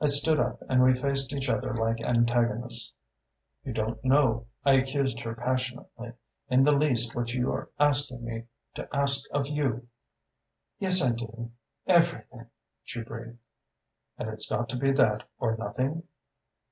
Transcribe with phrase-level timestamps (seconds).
[0.00, 2.92] "I stood up and we faced each other like antagonists.
[3.64, 6.12] 'You don't know,' I accused her passionately,
[6.48, 8.44] 'in the least what you're asking me
[8.74, 9.88] to ask of you!'
[10.78, 11.50] "'Yes, I do:
[11.84, 12.46] everything,'
[12.84, 13.38] she breathed.
[14.16, 16.04] "'And it's got to be that or nothing?